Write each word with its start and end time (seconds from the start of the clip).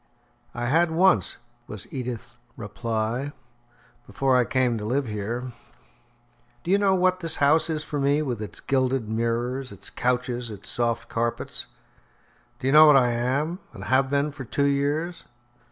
"I 0.55 0.65
had 0.65 0.89
once," 0.89 1.37
was 1.67 1.85
Edith's 1.93 2.37
reply, 2.57 3.33
"before 4.07 4.35
I 4.35 4.45
came 4.45 4.75
to 4.79 4.83
live 4.83 5.05
here. 5.05 5.51
Do 6.63 6.71
you 6.71 6.79
know 6.79 6.95
what 6.95 7.19
this 7.19 7.35
house 7.35 7.69
is 7.69 7.83
for 7.83 7.99
me, 7.99 8.23
with 8.23 8.41
its 8.41 8.61
gilded 8.61 9.07
mirrors, 9.07 9.71
its 9.71 9.91
couches, 9.91 10.49
its 10.49 10.69
soft 10.69 11.07
carpets? 11.07 11.67
Do 12.57 12.65
you 12.65 12.73
know 12.73 12.87
what 12.87 12.97
I 12.97 13.11
am, 13.11 13.59
and 13.73 13.83
have 13.83 14.09
been 14.09 14.31
for 14.31 14.43
two 14.43 14.65
years?" 14.65 15.25